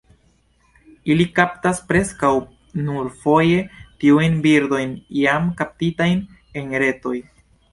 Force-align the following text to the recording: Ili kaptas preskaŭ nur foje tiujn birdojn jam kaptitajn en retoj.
Ili 1.15 1.25
kaptas 1.39 1.81
preskaŭ 1.91 2.31
nur 2.87 3.11
foje 3.25 3.61
tiujn 4.05 4.41
birdojn 4.47 4.97
jam 5.21 5.49
kaptitajn 5.61 6.25
en 6.63 6.75
retoj. 6.87 7.17